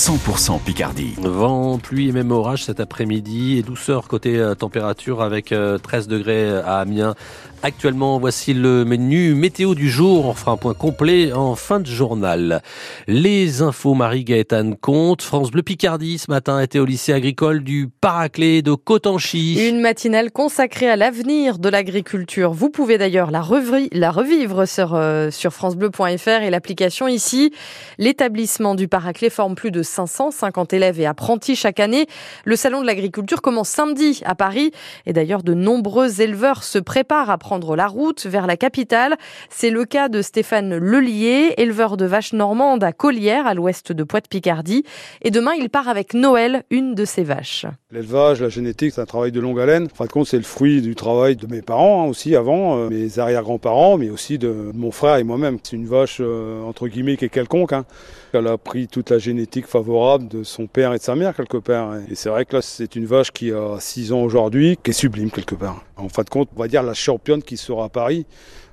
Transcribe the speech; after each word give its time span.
100% 0.00 0.62
Picardie. 0.62 1.14
Vent, 1.18 1.76
pluie 1.78 2.08
et 2.08 2.12
même 2.12 2.30
orage 2.30 2.64
cet 2.64 2.80
après-midi 2.80 3.58
et 3.58 3.62
douceur 3.62 4.08
côté 4.08 4.38
euh, 4.38 4.54
température 4.54 5.20
avec 5.20 5.48
13 5.48 5.52
euh, 5.52 6.10
degrés 6.10 6.48
à 6.48 6.78
Amiens. 6.78 7.14
Actuellement, 7.62 8.18
voici 8.18 8.54
le 8.54 8.86
menu 8.86 9.34
météo 9.34 9.74
du 9.74 9.90
jour. 9.90 10.24
On 10.24 10.32
fera 10.32 10.52
un 10.52 10.56
point 10.56 10.72
complet 10.72 11.30
en 11.34 11.56
fin 11.56 11.78
de 11.78 11.86
journal. 11.86 12.62
Les 13.06 13.60
infos 13.60 13.92
Marie-Gaëtane 13.92 14.76
Comte. 14.76 15.20
France 15.20 15.50
Bleu 15.50 15.62
Picardie 15.62 16.16
ce 16.16 16.30
matin 16.30 16.58
était 16.62 16.78
au 16.78 16.86
lycée 16.86 17.12
agricole 17.12 17.62
du 17.62 17.90
Paraclet 18.00 18.62
de 18.62 18.72
Cotanchy. 18.72 19.68
Une 19.68 19.80
matinale 19.80 20.32
consacrée 20.32 20.88
à 20.88 20.96
l'avenir 20.96 21.58
de 21.58 21.68
l'agriculture. 21.68 22.52
Vous 22.54 22.70
pouvez 22.70 22.96
d'ailleurs 22.96 23.30
la, 23.30 23.42
la, 23.92 24.10
revivre 24.10 24.66
sur, 24.66 24.94
euh, 24.94 25.30
sur 25.30 25.52
francebleu.fr 25.52 26.42
et 26.42 26.48
l'application 26.48 27.08
ici. 27.08 27.52
L'établissement 27.98 28.74
du 28.74 28.88
Paraclet 28.88 29.28
forme 29.28 29.54
plus 29.54 29.70
de 29.70 29.82
550 29.82 30.72
élèves 30.72 30.98
et 30.98 31.04
apprentis 31.04 31.56
chaque 31.56 31.78
année. 31.78 32.06
Le 32.46 32.56
salon 32.56 32.80
de 32.80 32.86
l'agriculture 32.86 33.42
commence 33.42 33.68
samedi 33.68 34.22
à 34.24 34.34
Paris 34.34 34.70
et 35.04 35.12
d'ailleurs 35.12 35.42
de 35.42 35.52
nombreux 35.52 36.22
éleveurs 36.22 36.64
se 36.64 36.78
préparent 36.78 37.28
à 37.28 37.36
prendre 37.36 37.49
la 37.58 37.88
route 37.88 38.26
vers 38.26 38.46
la 38.46 38.56
capitale. 38.56 39.16
C'est 39.48 39.70
le 39.70 39.84
cas 39.84 40.08
de 40.08 40.22
Stéphane 40.22 40.76
Lelier, 40.76 41.54
éleveur 41.56 41.96
de 41.96 42.04
vaches 42.04 42.32
normandes 42.32 42.84
à 42.84 42.92
Collière, 42.92 43.46
à 43.46 43.54
l'ouest 43.54 43.92
de 43.92 44.04
Poite-Picardie. 44.04 44.84
Et 45.22 45.30
demain, 45.30 45.52
il 45.58 45.68
part 45.68 45.88
avec 45.88 46.14
Noël, 46.14 46.62
une 46.70 46.94
de 46.94 47.04
ses 47.04 47.24
vaches. 47.24 47.66
L'élevage, 47.90 48.40
la 48.40 48.48
génétique, 48.48 48.92
c'est 48.94 49.00
un 49.00 49.06
travail 49.06 49.32
de 49.32 49.40
longue 49.40 49.60
haleine. 49.60 49.88
En 49.92 49.94
fin 49.94 50.06
de 50.06 50.10
compte, 50.10 50.28
c'est 50.28 50.36
le 50.36 50.44
fruit 50.44 50.80
du 50.80 50.94
travail 50.94 51.34
de 51.34 51.46
mes 51.46 51.62
parents 51.62 52.04
hein, 52.04 52.08
aussi 52.08 52.36
avant, 52.36 52.78
euh, 52.78 52.88
mes 52.88 53.18
arrière-grands-parents, 53.18 53.98
mais 53.98 54.10
aussi 54.10 54.38
de, 54.38 54.70
mon 54.74 54.92
frère 54.92 55.16
et 55.16 55.24
moi-même. 55.24 55.58
C'est 55.62 55.76
une 55.76 55.86
vache, 55.86 56.18
euh, 56.20 56.62
entre 56.62 56.86
guillemets, 56.86 57.16
qui 57.16 57.24
est 57.24 57.30
quelconque. 57.30 57.72
Hein. 57.72 57.84
Elle 58.32 58.46
a 58.46 58.56
pris 58.58 58.86
toute 58.86 59.10
la 59.10 59.18
génétique 59.18 59.66
favorable 59.66 60.28
de 60.28 60.44
son 60.44 60.68
père 60.68 60.94
et 60.94 60.98
de 60.98 61.02
sa 61.02 61.16
mère 61.16 61.34
quelque 61.34 61.56
part. 61.56 61.96
Et 62.08 62.14
c'est 62.14 62.28
vrai 62.28 62.44
que 62.44 62.56
là, 62.56 62.62
c'est 62.62 62.94
une 62.94 63.06
vache 63.06 63.32
qui 63.32 63.50
a 63.50 63.78
6 63.80 64.12
ans 64.12 64.22
aujourd'hui, 64.22 64.78
qui 64.82 64.90
est 64.90 64.94
sublime 64.94 65.30
quelque 65.30 65.56
part. 65.56 65.82
En 65.96 66.08
fin 66.08 66.22
de 66.22 66.30
compte, 66.30 66.48
on 66.56 66.60
va 66.60 66.68
dire 66.68 66.82
la 66.82 66.94
championne 66.94 67.39
qui 67.42 67.56
sera 67.56 67.84
à 67.84 67.88
Paris. 67.88 68.26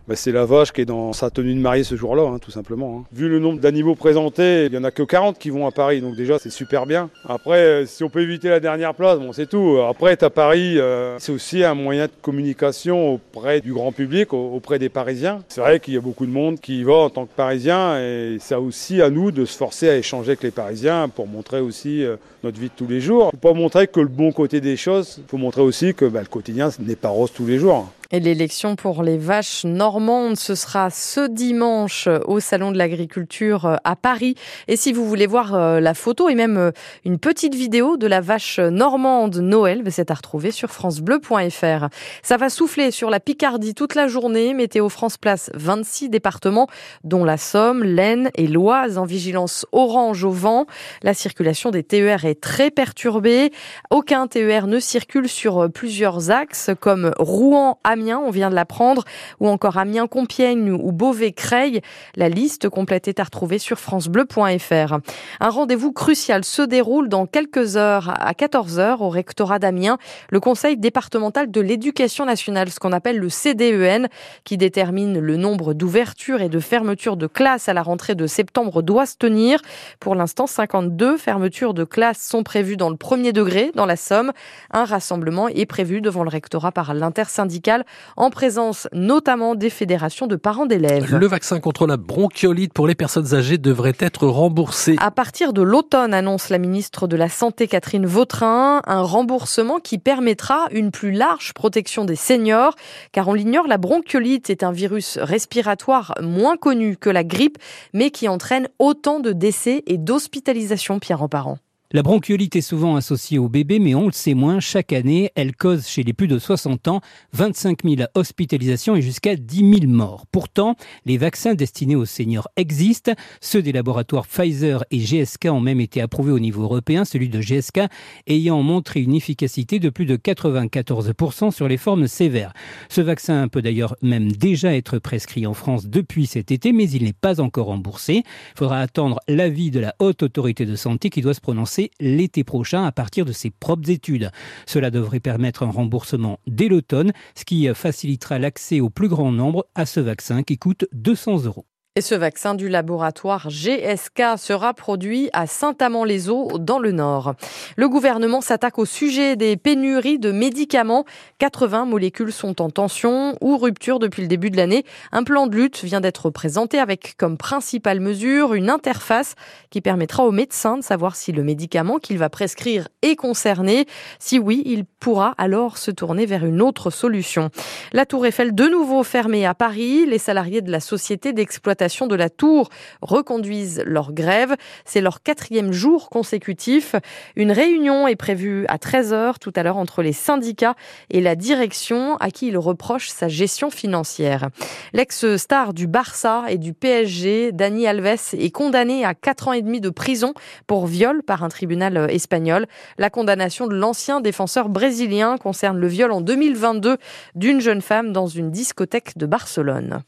Bah, 0.08 0.16
c'est 0.16 0.32
la 0.32 0.46
vache 0.46 0.72
qui 0.72 0.80
est 0.80 0.86
dans 0.86 1.12
sa 1.12 1.30
tenue 1.30 1.54
de 1.54 1.60
mariée 1.60 1.84
ce 1.84 1.98
jour-là, 1.98 2.24
hein, 2.24 2.40
tout 2.40 2.52
simplement. 2.52 3.00
Hein. 3.00 3.06
Vu 3.12 3.28
le 3.28 3.40
nombre 3.40 3.60
d'animaux 3.60 3.96
présentés, 3.96 4.68
il 4.68 4.74
y 4.74 4.78
en 4.78 4.86
a 4.86 4.92
que 4.92 5.04
40 5.04 5.38
qui 5.38 5.50
vont 5.50 5.68
à 5.68 5.72
Paris, 5.72 6.00
donc 6.00 6.16
déjà 6.16 6.40
c'est 6.40 6.50
super 6.50 6.86
bien. 6.86 7.10
Après, 7.28 7.58
euh, 7.58 7.86
si 7.86 8.06
on 8.06 8.10
peut 8.10 8.22
éviter 8.22 8.48
la 8.48 8.62
dernière 8.62 8.94
place, 8.94 9.20
bon 9.20 9.34
c'est 9.34 9.48
tout. 9.48 9.80
Après, 9.80 10.14
être 10.14 10.24
à 10.24 10.30
Paris, 10.30 10.80
euh, 10.80 11.18
c'est 11.20 11.34
aussi 11.34 11.62
un 11.62 11.74
moyen 11.74 12.06
de 12.06 12.12
communication 12.22 13.16
auprès 13.16 13.60
du 13.60 13.74
grand 13.74 13.92
public, 13.92 14.32
auprès 14.32 14.80
des 14.80 14.88
Parisiens. 14.88 15.44
C'est 15.50 15.60
vrai 15.60 15.82
qu'il 15.82 15.94
y 15.94 15.98
a 15.98 16.02
beaucoup 16.02 16.26
de 16.26 16.32
monde 16.32 16.62
qui 16.62 16.80
y 16.80 16.84
va 16.86 16.94
en 16.94 17.10
tant 17.10 17.26
que 17.26 17.34
Parisien, 17.36 18.00
et 18.00 18.38
c'est 18.40 18.56
aussi 18.56 19.02
à 19.02 19.10
nous 19.10 19.32
de 19.32 19.44
se 19.44 19.58
forcer 19.58 19.90
à 19.90 19.98
échanger 19.98 20.30
avec 20.30 20.44
les 20.44 20.52
Parisiens 20.52 21.10
pour 21.10 21.28
montrer 21.28 21.60
aussi 21.60 22.06
euh, 22.06 22.16
notre 22.46 22.62
vie 22.62 22.68
de 22.68 22.74
tous 22.78 22.88
les 22.88 23.02
jours. 23.02 23.32
Il 23.34 23.40
faut 23.42 23.50
pas 23.50 23.60
montrer 23.60 23.88
que 23.88 24.00
le 24.00 24.08
bon 24.08 24.32
côté 24.32 24.62
des 24.62 24.78
choses, 24.78 25.16
il 25.18 25.30
faut 25.30 25.38
montrer 25.38 25.64
aussi 25.64 25.94
que 25.94 26.06
bah, 26.06 26.22
le 26.22 26.28
quotidien 26.28 26.70
n'est 26.80 26.96
pas 26.96 27.10
rose 27.10 27.34
tous 27.34 27.46
les 27.46 27.58
jours. 27.58 27.92
Et 28.12 28.22
l'élection 28.22 28.78
pour 28.78 29.04
les 29.04 29.18
vaches 29.18 29.66
normandes, 29.66 30.38
ce 30.38 30.56
sera 30.56 30.90
ce 30.90 31.28
dimanche 31.28 32.08
au 32.26 32.40
Salon 32.40 32.72
de 32.72 32.78
l'Agriculture 32.78 33.66
euh, 33.66 33.76
à 33.84 33.98
Paris. 33.98 34.36
Et 34.70 34.78
si 34.78 34.94
vous 34.94 35.06
voulez 35.06 35.28
voir 35.28 35.56
euh, 35.56 35.82
la 35.82 35.94
photo 35.94 36.30
et 36.30 36.36
même 36.36 36.56
euh, 36.56 36.72
une 37.04 37.20
petite 37.20 37.54
vidéo 37.54 37.98
de 37.98 38.08
la 38.08 38.22
vache 38.22 38.60
normande 38.60 39.36
Noël, 39.36 39.84
ben, 39.84 39.92
c'est 39.92 40.10
à 40.10 40.14
retrouver 40.14 40.52
sur 40.52 40.70
francebleu.fr. 40.70 41.88
Ça 42.24 42.38
va 42.38 42.50
souffler 42.50 42.92
sur 42.92 43.10
la 43.10 43.20
Picardie 43.20 43.74
toute 43.74 43.94
la 43.94 44.08
journée. 44.08 44.54
Météo 44.54 44.88
France 44.88 45.18
place 45.18 45.52
26 45.56 46.08
départements, 46.08 46.68
dont 47.04 47.26
la 47.26 47.36
Somme, 47.36 47.84
l'Aisne 47.84 48.30
et 48.36 48.48
l'Oise 48.48 48.98
en 48.98 49.04
vigilance 49.04 49.66
orange 49.74 50.24
au 50.24 50.32
vent. 50.32 50.66
La 51.04 51.14
circulation 51.14 51.72
des 51.72 51.84
TER 51.84 52.24
est 52.24 52.40
très 52.40 52.72
perturbée. 52.72 53.52
Aucun 53.92 54.28
TER 54.28 54.68
ne 54.68 54.80
circule 54.80 55.28
sur 55.28 55.70
plusieurs 55.70 56.32
axes 56.32 56.72
comme 56.80 57.12
Rouen, 57.20 57.80
Amiens, 57.84 57.97
on 58.02 58.30
vient 58.30 58.50
de 58.50 58.56
l'apprendre, 58.56 59.04
ou 59.40 59.48
encore 59.48 59.78
Amiens-Compiègne 59.78 60.72
ou 60.72 60.92
Beauvais-Creil. 60.92 61.82
La 62.16 62.30
liste 62.30 62.70
complète 62.70 63.08
est 63.08 63.20
à 63.20 63.24
retrouver 63.24 63.60
sur 63.60 63.80
francebleu.fr. 63.80 64.98
Un 65.40 65.50
rendez-vous 65.50 65.92
crucial 65.92 66.44
se 66.44 66.62
déroule 66.62 67.10
dans 67.10 67.26
quelques 67.26 67.78
heures 67.78 68.10
à 68.10 68.34
14h 68.34 69.02
au 69.02 69.10
rectorat 69.10 69.60
d'Amiens, 69.60 69.98
le 70.30 70.40
conseil 70.40 70.78
départemental 70.78 71.52
de 71.52 71.62
l'éducation 71.62 72.26
nationale, 72.26 72.70
ce 72.70 72.80
qu'on 72.80 72.92
appelle 72.92 73.18
le 73.18 73.30
CDEN, 73.30 74.08
qui 74.44 74.58
détermine 74.58 75.20
le 75.20 75.38
nombre 75.38 75.74
d'ouvertures 75.74 76.42
et 76.42 76.50
de 76.50 76.60
fermetures 76.60 77.18
de 77.18 77.28
classes 77.28 77.70
à 77.70 77.74
la 77.74 77.82
rentrée 77.82 78.16
de 78.16 78.28
septembre 78.28 78.82
doit 78.82 79.06
se 79.06 79.18
tenir. 79.18 79.62
Pour 80.00 80.16
l'instant, 80.16 80.48
52 80.48 81.18
fermetures 81.18 81.74
de 81.74 81.84
classes 81.84 82.22
sont 82.22 82.44
prévues 82.44 82.78
dans 82.78 82.90
le 82.90 82.98
premier 82.98 83.34
degré, 83.34 83.72
dans 83.76 83.86
la 83.86 83.96
Somme. 83.96 84.32
Un 84.72 84.86
rassemblement 84.86 85.48
est 85.48 85.66
prévu 85.66 86.02
devant 86.02 86.24
le 86.24 86.30
rectorat 86.30 86.72
par 86.72 86.94
l'intersyndical 86.94 87.86
en 88.16 88.30
présence 88.30 88.88
notamment 88.94 89.56
des 89.56 89.70
fédérations 89.70 90.28
de 90.28 90.36
parents 90.36 90.66
d'élèves. 90.66 91.16
Le 91.16 91.28
vaccin 91.28 91.60
contre 91.60 91.88
la 91.88 91.98
bronchiolite 91.98 92.74
pour 92.74 92.88
les 92.88 92.96
personnes 92.96 93.34
âgées 93.34 93.58
devrait 93.58 93.96
être 94.00 94.28
remboursé. 94.28 94.96
À 95.00 95.12
partir 95.12 95.54
de 95.54 95.62
l'automne, 95.62 96.14
annonce 96.14 96.50
la 96.50 96.58
ministre 96.58 97.08
de 97.08 97.16
la 97.16 97.30
Santé 97.30 97.68
Catherine 97.68 98.06
Vautrin, 98.06 98.82
un 98.86 99.02
remboursement 99.02 99.80
qui 99.80 99.98
permettra 99.98 100.68
une 100.72 100.92
plus 100.92 101.12
large 101.12 101.54
protection 101.54 102.06
des 102.06 102.16
seniors, 102.16 102.76
car 103.12 103.28
on 103.28 103.34
l'ignore, 103.34 103.68
la 103.68 103.78
bronchiolite 103.78 104.50
est 104.50 104.64
un 104.64 104.72
virus 104.72 105.18
respiratoire 105.18 106.16
moins 106.22 106.58
connu 106.58 106.98
que 106.98 107.10
la 107.10 107.24
grippe, 107.24 107.58
mais 107.94 108.12
qui 108.12 108.28
entraîne 108.28 108.68
autant 108.80 109.20
de 109.20 109.32
décès 109.32 109.84
et 109.88 109.98
d'hospitalisations, 109.98 111.00
Pierre 111.00 111.22
en 111.22 111.30
parent. 111.30 111.58
La 111.94 112.04
bronchiolite 112.04 112.58
est 112.58 112.62
souvent 112.62 112.98
associée 112.98 113.40
au 113.40 113.48
bébé, 113.48 113.80
mais 113.80 113.96
on 113.96 114.08
le 114.08 114.12
sait 114.12 114.34
moins. 114.34 114.60
Chaque 114.60 114.92
année, 114.92 115.32
elle 115.36 115.56
cause 115.56 115.88
chez 115.88 116.04
les 116.04 116.12
plus 116.12 116.28
de 116.28 116.38
60 116.38 116.90
ans 116.90 117.00
25 117.32 117.84
000 117.86 118.10
hospitalisations 118.14 118.98
et 118.98 119.02
jusqu'à 119.02 119.38
10 119.38 119.80
000 119.80 119.92
morts. 119.94 120.26
Pourtant, 120.30 120.76
les 121.06 121.18
vaccins 121.18 121.54
destinés 121.54 121.96
aux 121.96 122.04
seniors 122.04 122.50
existent. 122.58 123.14
Ceux 123.40 123.62
des 123.62 123.72
laboratoires 123.72 124.28
Pfizer 124.28 124.84
et 124.92 125.00
GSK 125.00 125.46
ont 125.46 125.62
même 125.62 125.80
été 125.80 126.02
approuvés 126.02 126.34
au 126.34 126.40
niveau 126.40 126.64
européen, 126.64 127.06
celui 127.06 127.30
de 127.30 127.40
GSK 127.40 127.80
ayant 128.28 128.62
montré 128.64 129.00
une 129.00 129.16
efficacité 129.16 129.80
de 129.80 129.90
plus 129.90 130.06
de 130.06 130.18
94% 130.18 131.52
sur 131.52 131.70
les 131.70 131.78
formes 131.78 132.08
sévères. 132.08 132.52
Ce 132.90 133.00
vaccin 133.00 133.48
peut 133.48 133.62
d'ailleurs 133.62 133.96
même 134.02 134.34
déjà 134.34 134.76
être 134.76 135.00
prescrit 135.00 135.48
en 135.48 135.54
France 135.54 135.88
depuis 135.88 136.26
cet 136.26 136.52
été, 136.52 136.74
mais 136.74 136.90
il 136.90 137.06
n'est 137.06 137.14
pas 137.14 137.40
encore 137.40 137.68
remboursé. 137.68 138.24
Il 138.26 138.58
faudra 138.58 138.82
attendre 138.82 139.22
l'avis 139.30 139.72
de 139.72 139.80
la 139.80 139.96
haute 140.00 140.22
autorité 140.22 140.66
de 140.66 140.76
santé 140.76 141.10
qui 141.10 141.22
doit 141.22 141.34
se 141.34 141.40
prononcer 141.40 141.77
l'été 142.00 142.44
prochain 142.44 142.84
à 142.86 142.92
partir 142.92 143.26
de 143.26 143.32
ses 143.32 143.50
propres 143.50 143.90
études. 143.90 144.32
Cela 144.66 144.92
devrait 144.92 145.20
permettre 145.20 145.64
un 145.64 145.72
remboursement 145.72 146.40
dès 146.48 146.68
l'automne, 146.68 147.14
ce 147.36 147.46
qui 147.46 147.68
facilitera 147.74 148.40
l'accès 148.40 148.80
au 148.80 148.90
plus 148.90 149.08
grand 149.08 149.32
nombre 149.32 149.68
à 149.76 149.86
ce 149.86 150.00
vaccin 150.00 150.44
qui 150.44 150.58
coûte 150.58 150.86
200 150.94 151.46
euros. 151.46 151.66
Et 151.98 152.02
ce 152.02 152.14
vaccin 152.14 152.54
du 152.54 152.70
laboratoire 152.70 153.48
GSK 153.50 154.38
sera 154.38 154.76
produit 154.76 155.32
à 155.34 155.48
Saint-Amand-les-Eaux 155.48 156.60
dans 156.60 156.78
le 156.78 156.92
Nord. 156.92 157.34
Le 157.76 157.90
gouvernement 157.90 158.40
s'attaque 158.40 158.78
au 158.78 158.86
sujet 158.86 159.36
des 159.36 159.58
pénuries 159.58 160.20
de 160.20 160.32
médicaments. 160.32 161.06
80 161.40 161.86
molécules 161.86 162.32
sont 162.32 162.62
en 162.62 162.70
tension 162.70 163.36
ou 163.42 163.58
rupture 163.58 163.98
depuis 163.98 164.22
le 164.22 164.28
début 164.28 164.52
de 164.52 164.58
l'année. 164.58 164.86
Un 165.12 165.24
plan 165.24 165.48
de 165.48 165.56
lutte 165.56 165.84
vient 165.84 166.00
d'être 166.00 166.30
présenté 166.30 166.78
avec 166.78 167.16
comme 167.18 167.36
principale 167.36 168.00
mesure 168.00 168.54
une 168.54 168.70
interface 168.70 169.34
qui 169.72 169.82
permettra 169.82 170.24
aux 170.24 170.32
médecins 170.32 170.78
de 170.78 170.84
savoir 170.84 171.16
si 171.16 171.32
le 171.32 171.44
médicament 171.44 171.98
qu'il 171.98 172.20
va 172.20 172.30
prescrire 172.30 172.90
est 173.02 173.16
concerné. 173.16 173.88
Si 174.20 174.38
oui, 174.38 174.62
il 174.68 174.86
pourra 174.86 175.34
alors 175.40 175.80
se 175.80 175.90
tourner 175.90 176.28
vers 176.28 176.46
une 176.46 176.62
autre 176.62 176.92
solution. 176.92 177.50
La 177.92 178.06
tour 178.06 178.28
Eiffel 178.28 178.54
de 178.54 178.66
nouveau 178.66 179.02
fermée 179.02 179.48
à 179.48 179.56
Paris. 179.56 180.06
Les 180.06 180.20
salariés 180.20 180.62
de 180.62 180.72
la 180.72 180.80
société 180.80 181.34
d'exploitation 181.34 181.87
de 181.88 182.16
la 182.16 182.30
Tour 182.30 182.70
reconduisent 183.02 183.82
leur 183.86 184.14
grève. 184.14 184.56
C'est 184.86 185.02
leur 185.02 185.24
quatrième 185.24 185.72
jour 185.72 186.10
consécutif. 186.10 186.96
Une 187.36 187.52
réunion 187.52 188.08
est 188.08 188.16
prévue 188.16 188.66
à 188.68 188.78
13h 188.78 189.40
tout 189.40 189.54
à 189.56 189.64
l'heure 189.64 189.78
entre 189.78 190.02
les 190.02 190.14
syndicats 190.14 190.76
et 191.10 191.22
la 191.22 191.36
direction 191.36 192.18
à 192.18 192.30
qui 192.30 192.48
il 192.48 192.58
reproche 192.58 193.10
sa 193.10 193.28
gestion 193.28 193.70
financière. 193.70 194.50
L'ex-star 194.94 195.74
du 195.74 195.88
Barça 195.88 196.44
et 196.50 196.58
du 196.58 196.74
PSG, 196.74 197.52
Dani 197.54 197.88
Alves, 197.88 198.34
est 198.34 198.52
condamné 198.52 199.06
à 199.06 199.14
4 199.14 199.48
ans 199.48 199.54
et 199.54 199.62
demi 199.62 199.82
de 199.82 199.90
prison 199.90 200.34
pour 200.68 200.88
viol 200.88 201.24
par 201.24 201.44
un 201.44 201.50
tribunal 201.50 202.08
espagnol. 202.10 202.68
La 202.98 203.10
condamnation 203.10 203.68
de 203.68 203.76
l'ancien 203.76 204.22
défenseur 204.22 204.70
brésilien 204.70 205.38
concerne 205.38 205.78
le 205.78 205.88
viol 205.88 206.12
en 206.12 206.22
2022 206.22 206.98
d'une 207.36 207.62
jeune 207.62 207.82
femme 207.82 208.12
dans 208.12 208.28
une 208.28 208.52
discothèque 208.52 209.18
de 209.18 209.26
Barcelone. 209.26 210.04